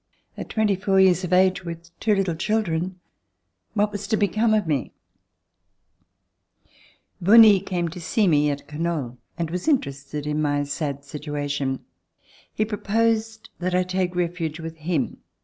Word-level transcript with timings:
At 0.35 0.49
twenty 0.49 0.75
four 0.75 0.99
years 0.99 1.23
of 1.23 1.31
age, 1.31 1.63
with 1.63 1.91
two 1.99 2.15
little 2.15 2.33
children, 2.33 2.99
what 3.75 3.91
was 3.91 4.07
to 4.07 4.17
become 4.17 4.51
of 4.55 4.65
me? 4.65 4.93
Bonie 7.21 7.59
came 7.59 7.87
to 7.89 8.01
see 8.01 8.27
me 8.27 8.49
at 8.49 8.67
Canoles 8.67 9.17
and 9.37 9.51
was 9.51 9.67
Interested 9.67 10.25
in 10.25 10.41
my 10.41 10.63
sad 10.63 11.05
situation. 11.05 11.85
He 12.51 12.65
proposed 12.65 13.51
that 13.59 13.75
I 13.75 13.83
take 13.83 14.15
refuge 14.15 14.59
with 14.59 14.77
him. 14.77 15.17